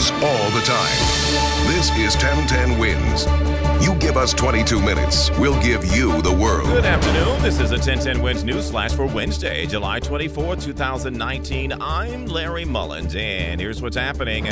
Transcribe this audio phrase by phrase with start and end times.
[0.00, 0.96] All the time.
[1.66, 3.26] This is 1010 Wins.
[3.84, 6.68] You give us 22 minutes, we'll give you the world.
[6.68, 7.42] Good afternoon.
[7.42, 11.74] This is a 1010 Wins News Flash for Wednesday, July 24, 2019.
[11.82, 14.46] I'm Larry Mullins, and here's what's happening.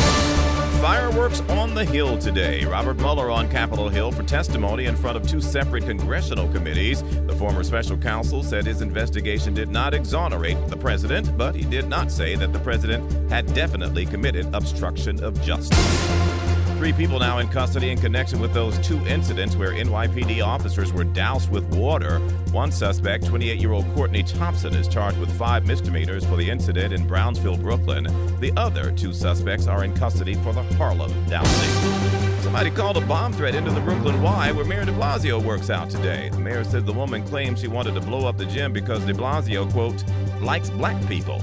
[0.80, 2.64] Fireworks on the Hill today.
[2.64, 7.02] Robert Mueller on Capitol Hill for testimony in front of two separate congressional committees.
[7.02, 11.88] The former special counsel said his investigation did not exonerate the president, but he did
[11.88, 16.67] not say that the president had definitely committed obstruction of justice.
[16.78, 21.02] Three people now in custody in connection with those two incidents where NYPD officers were
[21.02, 22.20] doused with water.
[22.52, 26.92] One suspect, 28 year old Courtney Thompson, is charged with five misdemeanors for the incident
[26.92, 28.05] in Brownsville, Brooklyn.
[28.39, 32.42] The other two suspects are in custody for the Harlem dousing.
[32.42, 35.91] Somebody called a bomb threat into the Brooklyn Y where Mayor de Blasio works out
[35.91, 36.28] today.
[36.28, 39.14] The mayor says the woman claims she wanted to blow up the gym because de
[39.14, 40.05] Blasio, quote,
[40.41, 41.42] likes black people.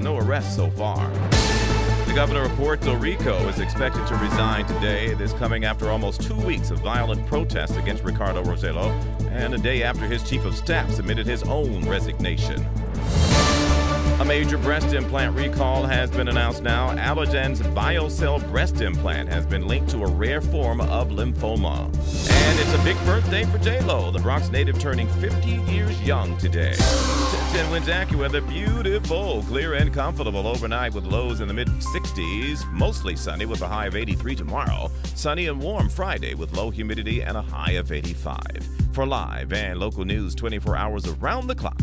[0.00, 1.08] No arrests so far.
[2.16, 5.12] Governor of Puerto Rico is expected to resign today.
[5.12, 8.90] This coming after almost two weeks of violent protests against Ricardo Rosselló
[9.32, 12.66] and a day after his chief of staff submitted his own resignation.
[14.18, 16.88] A major breast implant recall has been announced now.
[16.96, 21.84] Allergan's BioCell breast implant has been linked to a rare form of lymphoma.
[22.30, 26.72] And it's a big birthday for J-Lo, the Bronx native turning 50 years young today.
[27.52, 32.66] 10 Wins AccuWeather, beautiful, clear and comfortable overnight with lows in the mid 60s.
[32.72, 34.90] Mostly sunny with a high of 83 tomorrow.
[35.14, 38.42] Sunny and warm Friday with low humidity and a high of 85.
[38.92, 41.82] For live and local news 24 hours around the clock,